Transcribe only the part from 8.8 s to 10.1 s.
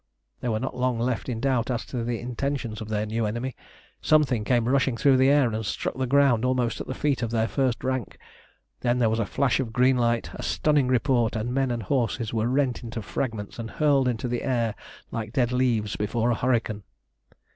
there was a flash of green